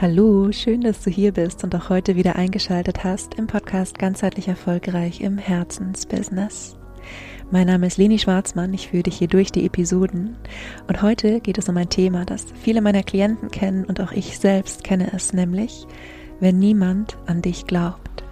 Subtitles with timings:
[0.00, 4.48] Hallo, schön, dass du hier bist und auch heute wieder eingeschaltet hast im Podcast Ganzheitlich
[4.48, 6.74] Erfolgreich im Herzensbusiness.
[7.50, 10.38] Mein Name ist Leni Schwarzmann, ich führe dich hier durch die Episoden
[10.88, 14.38] und heute geht es um ein Thema, das viele meiner Klienten kennen und auch ich
[14.38, 15.86] selbst kenne es, nämlich
[16.40, 18.24] wenn niemand an dich glaubt.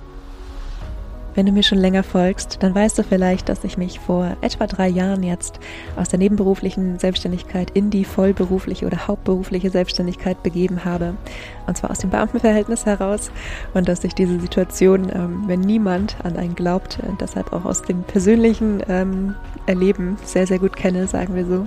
[1.34, 4.66] Wenn du mir schon länger folgst, dann weißt du vielleicht, dass ich mich vor etwa
[4.66, 5.60] drei Jahren jetzt
[5.96, 11.14] aus der nebenberuflichen Selbstständigkeit in die vollberufliche oder hauptberufliche Selbstständigkeit begeben habe.
[11.66, 13.30] Und zwar aus dem Beamtenverhältnis heraus.
[13.74, 18.02] Und dass ich diese Situation, ähm, wenn niemand an einen glaubt, deshalb auch aus dem
[18.02, 19.34] persönlichen ähm,
[19.66, 21.66] Erleben sehr, sehr gut kenne, sagen wir so.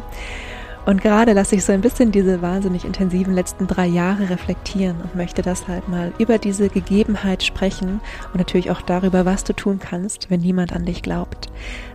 [0.86, 5.16] Und gerade lasse ich so ein bisschen diese wahnsinnig intensiven letzten drei Jahre reflektieren und
[5.16, 8.02] möchte deshalb mal über diese Gegebenheit sprechen
[8.34, 11.52] und natürlich auch darüber, was du tun kannst, wenn niemand an dich glaubt.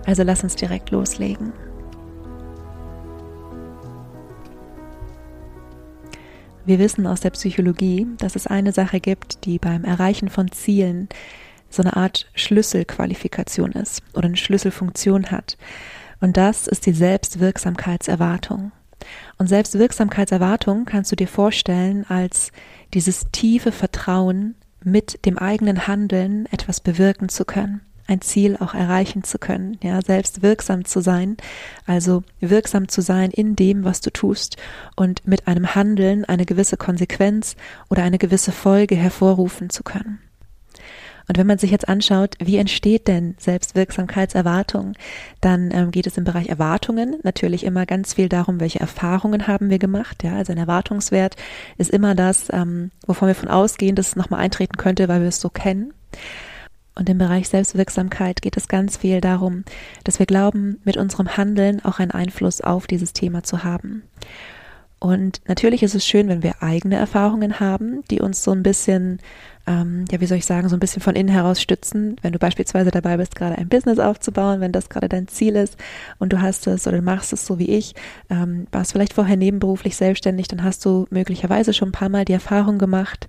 [0.07, 1.53] Also lass uns direkt loslegen.
[6.65, 11.09] Wir wissen aus der Psychologie, dass es eine Sache gibt, die beim Erreichen von Zielen
[11.71, 15.57] so eine Art Schlüsselqualifikation ist oder eine Schlüsselfunktion hat.
[16.21, 18.73] Und das ist die Selbstwirksamkeitserwartung.
[19.39, 22.53] Und Selbstwirksamkeitserwartung kannst du dir vorstellen als
[22.95, 29.25] dieses tiefe Vertrauen, mit dem eigenen Handeln etwas bewirken zu können, ein Ziel auch erreichen
[29.25, 31.37] zu können, ja, selbst wirksam zu sein,
[31.87, 34.57] also wirksam zu sein in dem, was du tust
[34.95, 37.57] und mit einem Handeln eine gewisse Konsequenz
[37.91, 40.21] oder eine gewisse Folge hervorrufen zu können.
[41.29, 44.93] Und wenn man sich jetzt anschaut, wie entsteht denn Selbstwirksamkeitserwartung,
[45.41, 49.71] dann ähm, geht es im Bereich Erwartungen natürlich immer ganz viel darum, welche Erfahrungen haben
[49.71, 50.23] wir gemacht.
[50.23, 51.37] Ja, also ein Erwartungswert
[51.79, 55.29] ist immer das, ähm, wovon wir von ausgehen, dass es nochmal eintreten könnte, weil wir
[55.29, 55.93] es so kennen.
[56.95, 59.65] Und im Bereich Selbstwirksamkeit geht es ganz viel darum,
[60.05, 64.03] dass wir glauben, mit unserem Handeln auch einen Einfluss auf dieses Thema zu haben.
[64.99, 69.21] Und natürlich ist es schön, wenn wir eigene Erfahrungen haben, die uns so ein bisschen
[69.67, 72.17] ähm, ja, wie soll ich sagen, so ein bisschen von innen heraus stützen.
[72.23, 75.77] Wenn du beispielsweise dabei bist, gerade ein Business aufzubauen, wenn das gerade dein Ziel ist
[76.19, 77.95] und du hast es oder machst es so wie ich,
[78.31, 82.33] ähm, warst vielleicht vorher nebenberuflich selbstständig, dann hast du möglicherweise schon ein paar Mal die
[82.33, 83.27] Erfahrung gemacht,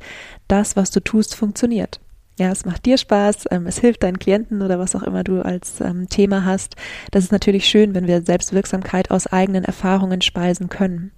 [0.47, 1.99] das, was du tust, funktioniert.
[2.39, 5.41] Ja, es macht dir Spaß, ähm, es hilft deinen Klienten oder was auch immer du
[5.41, 6.75] als ähm, Thema hast.
[7.09, 11.11] Das ist natürlich schön, wenn wir Selbstwirksamkeit aus eigenen Erfahrungen speisen können.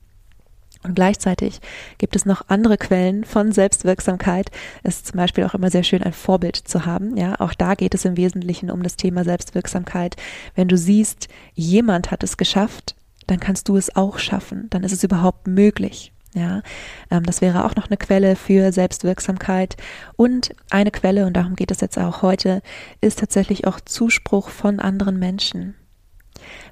[0.83, 1.59] Und gleichzeitig
[1.97, 4.49] gibt es noch andere Quellen von Selbstwirksamkeit.
[4.83, 7.17] Es ist zum Beispiel auch immer sehr schön, ein Vorbild zu haben.
[7.17, 10.15] Ja, auch da geht es im Wesentlichen um das Thema Selbstwirksamkeit.
[10.55, 12.95] Wenn du siehst, jemand hat es geschafft,
[13.27, 14.67] dann kannst du es auch schaffen.
[14.69, 16.13] Dann ist es überhaupt möglich.
[16.33, 16.61] Ja,
[17.09, 19.75] ähm, das wäre auch noch eine Quelle für Selbstwirksamkeit.
[20.15, 22.61] Und eine Quelle, und darum geht es jetzt auch heute,
[23.01, 25.75] ist tatsächlich auch Zuspruch von anderen Menschen.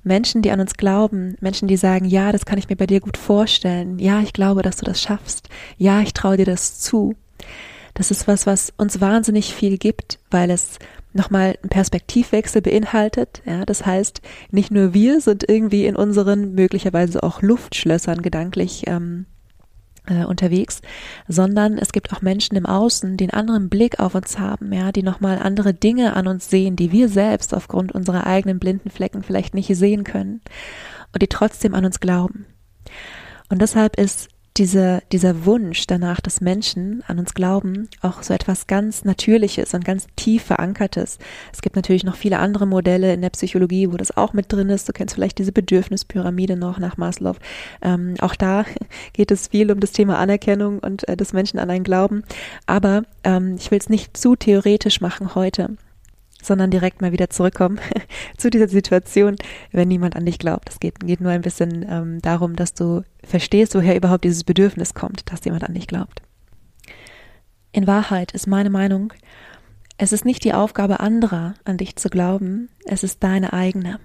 [0.03, 2.99] Menschen, die an uns glauben, Menschen, die sagen, ja, das kann ich mir bei dir
[2.99, 7.15] gut vorstellen, ja, ich glaube, dass du das schaffst, ja, ich traue dir das zu.
[7.93, 10.77] Das ist was, was uns wahnsinnig viel gibt, weil es
[11.13, 13.41] nochmal einen Perspektivwechsel beinhaltet.
[13.45, 14.21] Ja, das heißt,
[14.51, 19.25] nicht nur wir sind irgendwie in unseren möglicherweise auch Luftschlössern gedanklich ähm,
[20.07, 20.81] äh, unterwegs,
[21.27, 24.91] sondern es gibt auch Menschen im Außen, die einen anderen Blick auf uns haben, ja,
[24.91, 29.23] die nochmal andere Dinge an uns sehen, die wir selbst aufgrund unserer eigenen blinden Flecken
[29.23, 30.41] vielleicht nicht sehen können
[31.13, 32.45] und die trotzdem an uns glauben.
[33.49, 38.67] Und deshalb ist diese, dieser Wunsch danach, dass Menschen an uns glauben, auch so etwas
[38.67, 41.19] ganz Natürliches und ganz tief verankertes.
[41.53, 44.69] Es gibt natürlich noch viele andere Modelle in der Psychologie, wo das auch mit drin
[44.69, 44.89] ist.
[44.89, 47.35] Du kennst vielleicht diese Bedürfnispyramide noch nach Maslow.
[47.81, 48.65] Ähm, auch da
[49.13, 52.23] geht es viel um das Thema Anerkennung und äh, des Menschen an einen Glauben.
[52.65, 55.77] Aber ähm, ich will es nicht zu theoretisch machen heute
[56.47, 57.79] sondern direkt mal wieder zurückkommen
[58.37, 59.35] zu dieser Situation,
[59.71, 60.69] wenn niemand an dich glaubt.
[60.69, 64.93] Es geht, geht nur ein bisschen ähm, darum, dass du verstehst, woher überhaupt dieses Bedürfnis
[64.93, 66.21] kommt, dass jemand an dich glaubt.
[67.71, 69.13] In Wahrheit ist meine Meinung,
[69.97, 73.99] es ist nicht die Aufgabe anderer, an dich zu glauben, es ist deine eigene.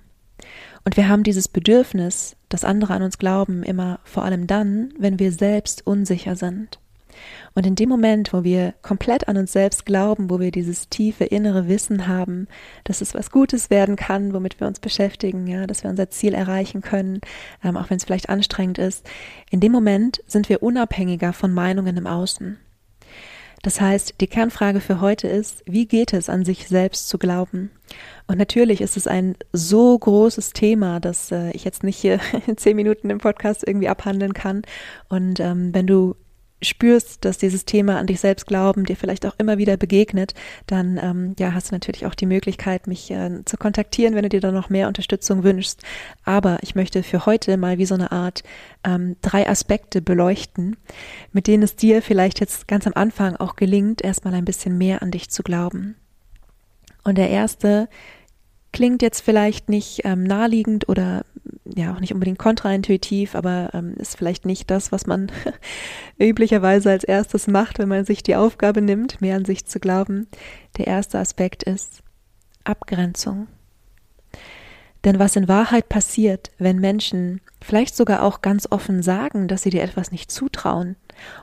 [0.84, 5.18] Und wir haben dieses Bedürfnis, dass andere an uns glauben, immer vor allem dann, wenn
[5.18, 6.80] wir selbst unsicher sind.
[7.54, 11.24] Und in dem Moment, wo wir komplett an uns selbst glauben, wo wir dieses tiefe
[11.24, 12.48] innere Wissen haben,
[12.84, 16.34] dass es was Gutes werden kann, womit wir uns beschäftigen, ja, dass wir unser Ziel
[16.34, 17.20] erreichen können,
[17.62, 19.06] ähm, auch wenn es vielleicht anstrengend ist,
[19.50, 22.58] in dem Moment sind wir unabhängiger von Meinungen im Außen.
[23.62, 27.70] Das heißt, die Kernfrage für heute ist, wie geht es an sich selbst zu glauben?
[28.26, 32.18] Und natürlich ist es ein so großes Thema, dass äh, ich jetzt nicht hier
[32.48, 34.62] in zehn Minuten im Podcast irgendwie abhandeln kann.
[35.08, 36.16] Und ähm, wenn du
[36.62, 40.34] spürst, dass dieses Thema an dich selbst glauben dir vielleicht auch immer wieder begegnet,
[40.66, 44.28] dann ähm, ja hast du natürlich auch die Möglichkeit, mich äh, zu kontaktieren, wenn du
[44.28, 45.82] dir da noch mehr Unterstützung wünschst.
[46.24, 48.42] Aber ich möchte für heute mal wie so eine Art
[48.84, 50.76] ähm, drei Aspekte beleuchten,
[51.32, 55.02] mit denen es dir vielleicht jetzt ganz am Anfang auch gelingt, erstmal ein bisschen mehr
[55.02, 55.96] an dich zu glauben.
[57.04, 57.88] Und der erste
[58.72, 61.24] klingt jetzt vielleicht nicht ähm, naheliegend oder
[61.76, 65.30] ja auch nicht unbedingt kontraintuitiv, aber ähm, ist vielleicht nicht das, was man
[66.18, 70.28] üblicherweise als erstes macht, wenn man sich die Aufgabe nimmt, mehr an sich zu glauben.
[70.78, 72.02] Der erste Aspekt ist
[72.64, 73.48] Abgrenzung.
[75.04, 79.70] Denn was in Wahrheit passiert, wenn Menschen vielleicht sogar auch ganz offen sagen, dass sie
[79.70, 80.96] dir etwas nicht zutrauen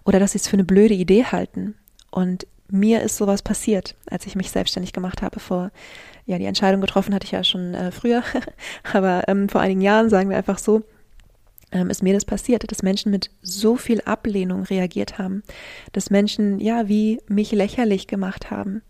[0.06, 1.76] oder dass sie es für eine blöde Idee halten
[2.10, 5.40] und mir ist sowas passiert, als ich mich selbstständig gemacht habe.
[5.40, 5.72] Vor,
[6.30, 8.24] ja, die Entscheidung getroffen hatte ich ja schon äh, früher,
[8.94, 10.84] aber ähm, vor einigen Jahren, sagen wir einfach so,
[11.72, 15.44] ähm, ist mir das passiert, dass Menschen mit so viel Ablehnung reagiert haben,
[15.92, 18.84] dass Menschen, ja, wie mich lächerlich gemacht haben.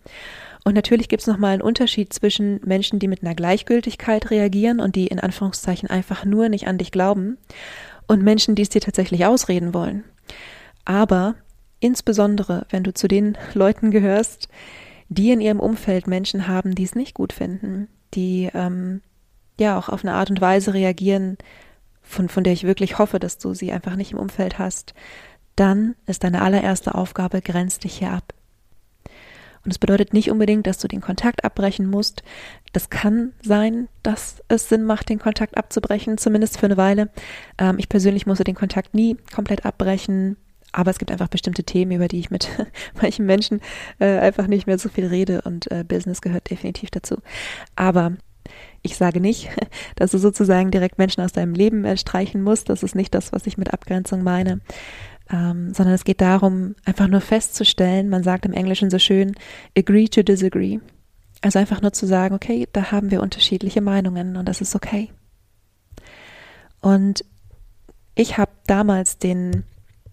[0.65, 4.97] Und natürlich gibt es nochmal einen Unterschied zwischen Menschen, die mit einer Gleichgültigkeit reagieren und
[4.97, 7.37] die in Anführungszeichen einfach nur nicht an dich glauben
[8.07, 10.03] und Menschen, die es dir tatsächlich ausreden wollen.
[10.83, 11.35] Aber
[11.79, 14.49] Insbesondere, wenn du zu den Leuten gehörst,
[15.09, 19.01] die in ihrem Umfeld Menschen haben, die es nicht gut finden, die ähm,
[19.59, 21.37] ja auch auf eine Art und Weise reagieren,
[22.01, 24.93] von, von der ich wirklich hoffe, dass du sie einfach nicht im Umfeld hast,
[25.55, 28.33] dann ist deine allererste Aufgabe, grenz dich hier ab.
[29.65, 32.23] Und es bedeutet nicht unbedingt, dass du den Kontakt abbrechen musst.
[32.71, 37.09] Das kann sein, dass es Sinn macht, den Kontakt abzubrechen, zumindest für eine Weile.
[37.57, 40.37] Ähm, ich persönlich musste den Kontakt nie komplett abbrechen.
[40.71, 42.49] Aber es gibt einfach bestimmte Themen, über die ich mit
[43.01, 43.61] manchen Menschen
[43.99, 47.17] äh, einfach nicht mehr so viel rede und äh, Business gehört definitiv dazu.
[47.75, 48.13] Aber
[48.81, 49.49] ich sage nicht,
[49.95, 52.69] dass du sozusagen direkt Menschen aus deinem Leben äh, streichen musst.
[52.69, 54.61] Das ist nicht das, was ich mit Abgrenzung meine.
[55.31, 59.35] Ähm, sondern es geht darum, einfach nur festzustellen, man sagt im Englischen so schön,
[59.77, 60.79] agree to disagree.
[61.41, 65.11] Also einfach nur zu sagen, okay, da haben wir unterschiedliche Meinungen und das ist okay.
[66.81, 67.23] Und
[68.15, 69.63] ich habe damals den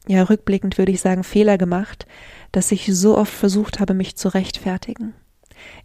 [0.08, 2.06] ja, rückblickend würde ich sagen, Fehler gemacht,
[2.52, 5.14] dass ich so oft versucht habe, mich zu rechtfertigen.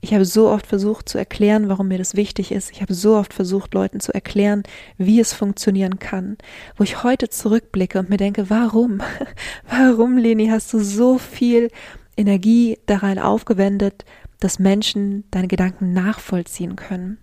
[0.01, 2.71] Ich habe so oft versucht zu erklären, warum mir das wichtig ist.
[2.71, 4.63] Ich habe so oft versucht, Leuten zu erklären,
[4.97, 6.37] wie es funktionieren kann.
[6.75, 9.01] Wo ich heute zurückblicke und mir denke, warum?
[9.69, 11.69] Warum, Leni, hast du so viel
[12.17, 14.05] Energie darein aufgewendet,
[14.39, 17.17] dass Menschen deine Gedanken nachvollziehen können?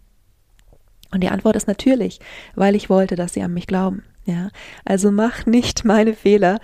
[1.10, 2.20] Und die Antwort ist natürlich,
[2.54, 4.04] weil ich wollte, dass sie an mich glauben.
[4.28, 4.50] Ja,
[4.84, 6.60] also mach nicht meine Fehler.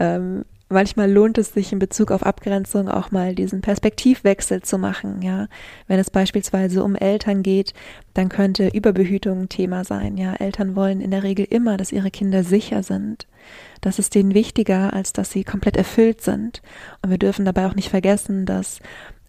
[0.00, 5.22] Ähm, manchmal lohnt es sich in Bezug auf Abgrenzung auch mal diesen Perspektivwechsel zu machen.
[5.22, 5.46] Ja,
[5.86, 7.72] wenn es beispielsweise um Eltern geht,
[8.14, 10.16] dann könnte Überbehütung ein Thema sein.
[10.16, 13.28] Ja, Eltern wollen in der Regel immer, dass ihre Kinder sicher sind.
[13.80, 16.62] Das ist denen wichtiger, als dass sie komplett erfüllt sind.
[17.00, 18.80] Und wir dürfen dabei auch nicht vergessen, dass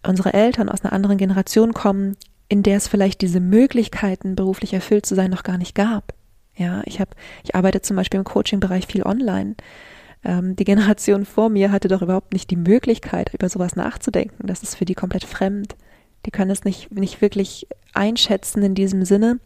[0.04, 2.16] unsere Eltern aus einer anderen Generation kommen,
[2.48, 6.15] in der es vielleicht diese Möglichkeiten, beruflich erfüllt zu sein, noch gar nicht gab.
[6.56, 7.10] Ja, ich habe,
[7.44, 9.56] ich arbeite zum Beispiel im Coaching-Bereich viel online.
[10.24, 14.46] Ähm, die Generation vor mir hatte doch überhaupt nicht die Möglichkeit, über sowas nachzudenken.
[14.46, 15.76] Das ist für die komplett fremd.
[16.24, 19.38] Die können es nicht, nicht wirklich einschätzen in diesem Sinne.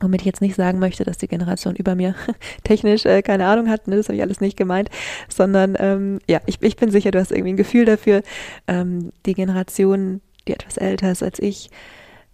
[0.00, 2.14] Womit ich jetzt nicht sagen möchte, dass die Generation über mir
[2.64, 4.90] technisch äh, keine Ahnung hat, ne, das habe ich alles nicht gemeint,
[5.28, 8.22] sondern ähm, ja, ich, ich bin sicher, du hast irgendwie ein Gefühl dafür.
[8.68, 11.70] Ähm, die Generation, die etwas älter ist als ich,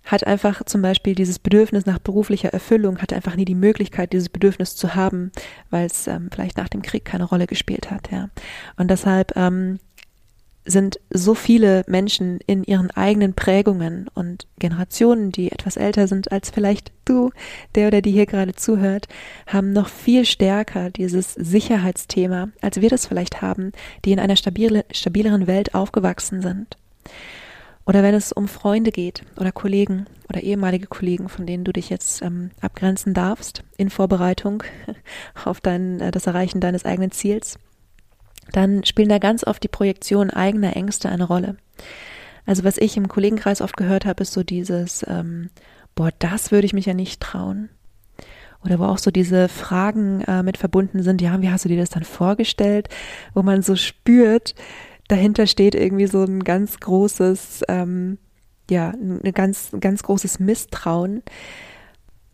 [0.05, 4.29] hat einfach zum Beispiel dieses Bedürfnis nach beruflicher Erfüllung, hatte einfach nie die Möglichkeit, dieses
[4.29, 5.31] Bedürfnis zu haben,
[5.71, 8.29] weil es ähm, vielleicht nach dem Krieg keine Rolle gespielt hat, ja.
[8.77, 9.79] Und deshalb ähm,
[10.65, 16.51] sind so viele Menschen in ihren eigenen Prägungen und Generationen, die etwas älter sind als
[16.51, 17.31] vielleicht du,
[17.75, 19.09] der oder die hier gerade zuhört,
[19.47, 23.73] haben noch viel stärker dieses Sicherheitsthema, als wir das vielleicht haben,
[24.05, 26.77] die in einer stabile, stabileren Welt aufgewachsen sind.
[27.85, 31.91] Oder wenn es um Freunde geht oder Kollegen oder ehemalige Kollegen, von denen du dich
[31.91, 34.63] jetzt ähm, abgrenzen darfst in Vorbereitung
[35.45, 37.59] auf dein, äh, das Erreichen deines eigenen Ziels,
[38.53, 41.57] dann spielen da ganz oft die Projektion eigener Ängste eine Rolle.
[42.47, 45.51] Also was ich im Kollegenkreis oft gehört habe, ist so dieses, ähm,
[45.95, 47.69] boah, das würde ich mich ja nicht trauen.
[48.65, 51.79] Oder wo auch so diese Fragen äh, mit verbunden sind, ja, wie hast du dir
[51.79, 52.89] das dann vorgestellt?
[53.35, 54.55] Wo man so spürt,
[55.13, 58.19] dahinter steht irgendwie so ein ganz großes, ähm,
[58.71, 61.23] ja, ein ganz, ganz großes Misstrauen.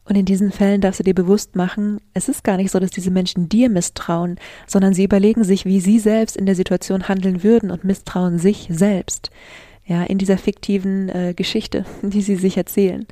[0.04, 2.90] Und in diesen Fällen darfst du dir bewusst machen, es ist gar nicht so, dass
[2.90, 7.42] diese Menschen dir misstrauen, sondern sie überlegen sich, wie sie selbst in der Situation handeln
[7.42, 9.30] würden und misstrauen sich selbst.
[9.84, 13.06] Ja, in dieser fiktiven äh, Geschichte, die sie sich erzählen.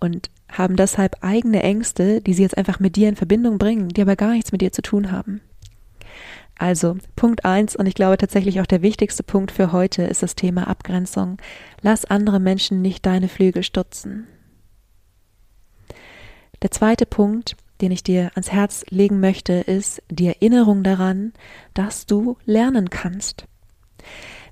[0.00, 4.02] Und haben deshalb eigene Ängste, die sie jetzt einfach mit dir in Verbindung bringen, die
[4.02, 5.40] aber gar nichts mit dir zu tun haben.
[6.58, 10.36] Also Punkt eins und ich glaube tatsächlich auch der wichtigste Punkt für heute ist das
[10.36, 11.38] Thema Abgrenzung.
[11.80, 14.26] Lass andere Menschen nicht deine Flügel stutzen.
[16.62, 21.32] Der zweite Punkt, den ich dir ans Herz legen möchte, ist die Erinnerung daran,
[21.74, 23.46] dass du lernen kannst.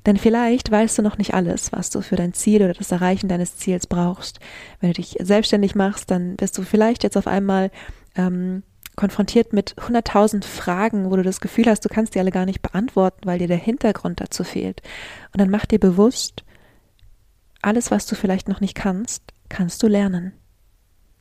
[0.06, 3.28] Denn vielleicht weißt du noch nicht alles, was du für dein Ziel oder das Erreichen
[3.28, 4.40] deines Ziels brauchst.
[4.80, 7.70] Wenn du dich selbstständig machst, dann bist du vielleicht jetzt auf einmal
[8.16, 8.62] ähm,
[9.00, 12.60] konfrontiert mit hunderttausend Fragen, wo du das Gefühl hast, du kannst die alle gar nicht
[12.60, 14.82] beantworten, weil dir der Hintergrund dazu fehlt.
[15.32, 16.44] Und dann mach dir bewusst,
[17.62, 20.32] alles, was du vielleicht noch nicht kannst, kannst du lernen.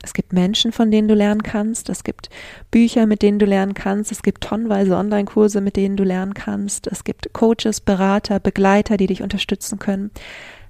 [0.03, 1.87] Es gibt Menschen, von denen du lernen kannst.
[1.87, 2.29] Es gibt
[2.69, 4.11] Bücher, mit denen du lernen kannst.
[4.11, 6.85] Es gibt tonnenweise Online-Kurse, mit denen du lernen kannst.
[6.87, 10.11] Es gibt Coaches, Berater, Begleiter, die dich unterstützen können.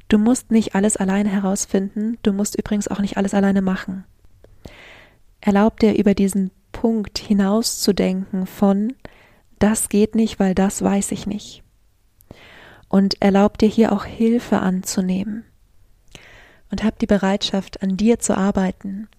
[0.09, 2.19] Du musst nicht alles alleine herausfinden.
[2.21, 4.03] Du musst übrigens auch nicht alles alleine machen.
[5.41, 8.93] Erlaub dir über diesen Punkt hinauszudenken von,
[9.59, 11.61] das geht nicht, weil das weiß ich nicht.
[12.87, 15.43] Und erlaub dir hier auch Hilfe anzunehmen
[16.71, 19.09] und hab die Bereitschaft, an dir zu arbeiten.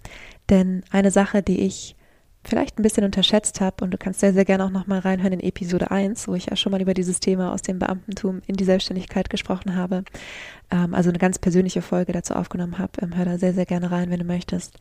[0.48, 1.96] Denn eine Sache, die ich
[2.44, 5.40] vielleicht ein bisschen unterschätzt habe, und du kannst sehr, sehr gerne auch nochmal reinhören in
[5.40, 8.64] Episode 1, wo ich ja schon mal über dieses Thema aus dem Beamtentum in die
[8.64, 10.04] Selbstständigkeit gesprochen habe,
[10.70, 12.92] ähm, also eine ganz persönliche Folge dazu aufgenommen habe.
[13.02, 14.78] Ähm, hör da sehr, sehr gerne rein, wenn du möchtest.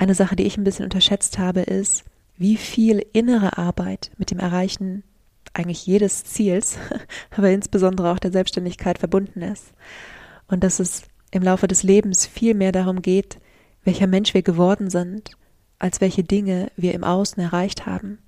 [0.00, 2.04] Eine Sache, die ich ein bisschen unterschätzt habe, ist,
[2.38, 5.04] wie viel innere Arbeit mit dem Erreichen
[5.52, 6.78] eigentlich jedes Ziels,
[7.36, 9.74] aber insbesondere auch der Selbstständigkeit verbunden ist.
[10.48, 11.02] Und dass es
[11.32, 13.40] im Laufe des Lebens viel mehr darum geht,
[13.84, 15.32] welcher Mensch wir geworden sind,
[15.78, 18.20] als welche Dinge wir im Außen erreicht haben.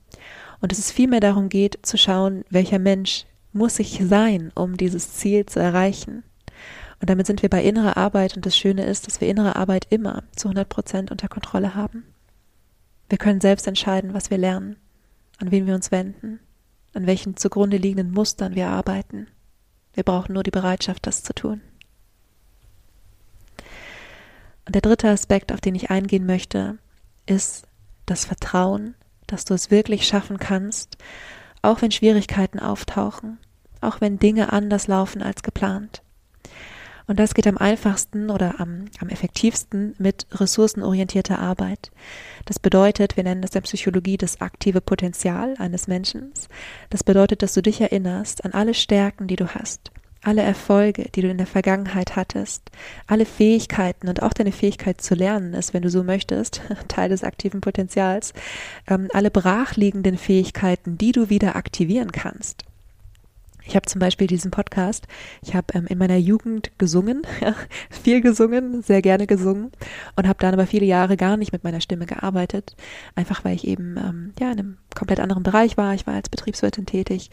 [0.60, 3.24] Und dass es viel mehr darum geht, zu schauen, welcher Mensch
[3.54, 6.22] muss ich sein, um dieses Ziel zu erreichen.
[7.02, 9.88] Und damit sind wir bei innerer Arbeit und das Schöne ist, dass wir innere Arbeit
[9.90, 12.04] immer zu 100 Prozent unter Kontrolle haben.
[13.08, 14.76] Wir können selbst entscheiden, was wir lernen,
[15.38, 16.38] an wen wir uns wenden,
[16.94, 19.26] an welchen zugrunde liegenden Mustern wir arbeiten.
[19.94, 21.60] Wir brauchen nur die Bereitschaft, das zu tun.
[24.64, 26.78] Und der dritte Aspekt, auf den ich eingehen möchte,
[27.26, 27.66] ist
[28.06, 28.94] das Vertrauen,
[29.26, 30.98] dass du es wirklich schaffen kannst,
[31.62, 33.38] auch wenn Schwierigkeiten auftauchen,
[33.80, 36.00] auch wenn Dinge anders laufen als geplant.
[37.06, 41.90] Und das geht am einfachsten oder am, am effektivsten mit ressourcenorientierter Arbeit.
[42.44, 46.32] Das bedeutet, wir nennen das in der Psychologie das aktive Potenzial eines Menschen.
[46.90, 49.90] Das bedeutet, dass du dich erinnerst an alle Stärken, die du hast,
[50.22, 52.70] alle Erfolge, die du in der Vergangenheit hattest,
[53.06, 57.24] alle Fähigkeiten und auch deine Fähigkeit zu lernen ist, wenn du so möchtest, Teil des
[57.24, 58.32] aktiven Potenzials,
[58.86, 62.64] ähm, alle brachliegenden Fähigkeiten, die du wieder aktivieren kannst.
[63.64, 65.06] Ich habe zum Beispiel diesen Podcast,
[65.42, 67.22] ich habe ähm, in meiner Jugend gesungen,
[67.90, 69.70] viel gesungen, sehr gerne gesungen
[70.16, 72.76] und habe dann aber viele Jahre gar nicht mit meiner Stimme gearbeitet,
[73.14, 75.94] einfach weil ich eben ähm, ja in einem komplett anderen Bereich war.
[75.94, 77.30] Ich war als Betriebswirtin tätig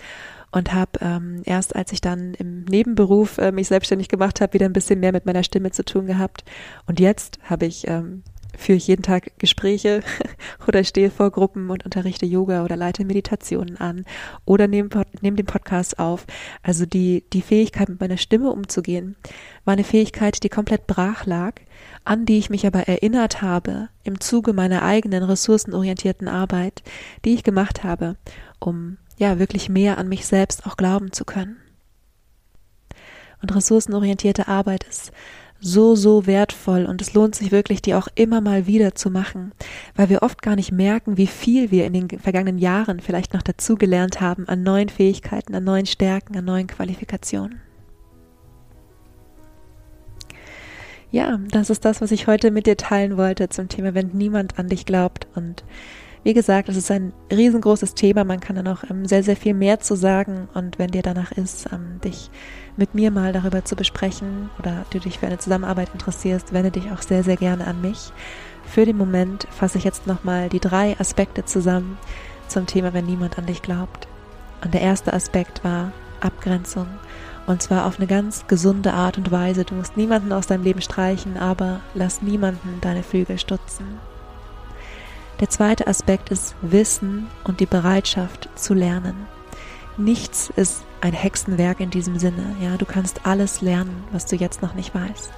[0.51, 4.65] und habe ähm, erst, als ich dann im Nebenberuf äh, mich selbstständig gemacht habe, wieder
[4.65, 6.43] ein bisschen mehr mit meiner Stimme zu tun gehabt.
[6.85, 8.23] Und jetzt habe ich ähm,
[8.57, 10.01] führe ich jeden Tag Gespräche
[10.67, 14.05] oder stehe vor Gruppen und unterrichte Yoga oder leite Meditationen an
[14.45, 14.89] oder nehme,
[15.21, 16.25] nehme den Podcast auf.
[16.63, 19.15] Also die, die Fähigkeit, mit meiner Stimme umzugehen,
[19.65, 21.55] war eine Fähigkeit, die komplett brach lag,
[22.03, 26.83] an die ich mich aber erinnert habe im Zuge meiner eigenen ressourcenorientierten Arbeit,
[27.25, 28.17] die ich gemacht habe,
[28.59, 31.57] um ja wirklich mehr an mich selbst auch glauben zu können.
[33.41, 35.11] Und ressourcenorientierte Arbeit ist
[35.61, 39.51] so, so wertvoll und es lohnt sich wirklich, die auch immer mal wieder zu machen,
[39.95, 43.41] weil wir oft gar nicht merken, wie viel wir in den vergangenen Jahren vielleicht noch
[43.41, 47.61] dazugelernt haben an neuen Fähigkeiten, an neuen Stärken, an neuen Qualifikationen.
[51.11, 54.59] Ja, das ist das, was ich heute mit dir teilen wollte zum Thema, wenn niemand
[54.59, 55.63] an dich glaubt und
[56.23, 58.23] wie gesagt, es ist ein riesengroßes Thema.
[58.23, 60.49] Man kann da noch ähm, sehr, sehr viel mehr zu sagen.
[60.53, 62.29] Und wenn dir danach ist, ähm, dich
[62.75, 66.91] mit mir mal darüber zu besprechen oder du dich für eine Zusammenarbeit interessierst, wende dich
[66.91, 68.11] auch sehr, sehr gerne an mich.
[68.65, 71.97] Für den Moment fasse ich jetzt nochmal die drei Aspekte zusammen
[72.47, 74.07] zum Thema, wenn niemand an dich glaubt.
[74.63, 76.87] Und der erste Aspekt war Abgrenzung.
[77.47, 79.63] Und zwar auf eine ganz gesunde Art und Weise.
[79.63, 83.85] Du musst niemanden aus deinem Leben streichen, aber lass niemanden deine Flügel stutzen.
[85.39, 89.15] Der zweite Aspekt ist Wissen und die Bereitschaft zu lernen.
[89.95, 92.57] Nichts ist ein Hexenwerk in diesem Sinne.
[92.61, 95.31] Ja, du kannst alles lernen, was du jetzt noch nicht weißt.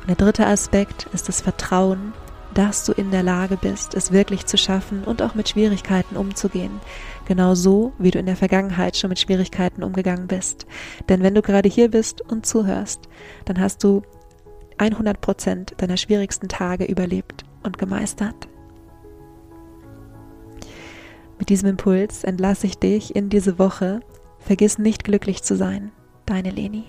[0.00, 2.12] Und der dritte Aspekt ist das Vertrauen,
[2.52, 6.80] dass du in der Lage bist, es wirklich zu schaffen und auch mit Schwierigkeiten umzugehen.
[7.26, 10.66] Genau so, wie du in der Vergangenheit schon mit Schwierigkeiten umgegangen bist.
[11.08, 13.02] Denn wenn du gerade hier bist und zuhörst,
[13.44, 14.02] dann hast du
[14.78, 18.48] 100 Prozent deiner schwierigsten Tage überlebt und gemeistert.
[21.38, 24.00] Mit diesem Impuls entlasse ich dich in diese Woche.
[24.38, 25.92] Vergiss nicht glücklich zu sein.
[26.26, 26.84] Deine Leni.